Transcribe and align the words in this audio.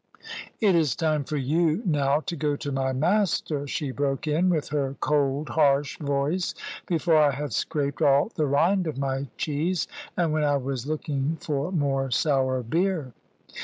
"It 0.59 0.73
is 0.73 0.95
time 0.95 1.25
for 1.25 1.37
you 1.37 1.83
now 1.85 2.21
to 2.21 2.35
go 2.35 2.55
to 2.55 2.71
my 2.71 2.91
master," 2.91 3.67
she 3.67 3.91
broke 3.91 4.25
in 4.27 4.49
with 4.49 4.69
her 4.69 4.95
cold 4.99 5.49
harsh 5.49 5.99
voice, 5.99 6.55
before 6.87 7.17
I 7.17 7.29
had 7.29 7.53
scraped 7.53 8.01
all 8.01 8.31
the 8.33 8.47
rind 8.47 8.87
of 8.87 8.97
my 8.97 9.27
cheese, 9.37 9.87
and 10.17 10.33
when 10.33 10.43
I 10.43 10.57
was 10.57 10.87
looking 10.87 11.37
for 11.39 11.71
more 11.71 12.09
sour 12.09 12.63
beer. 12.63 13.13